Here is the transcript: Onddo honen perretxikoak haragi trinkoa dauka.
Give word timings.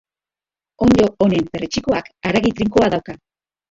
Onddo 0.85 1.05
honen 1.27 1.47
perretxikoak 1.53 2.13
haragi 2.29 2.57
trinkoa 2.59 2.95
dauka. 2.99 3.21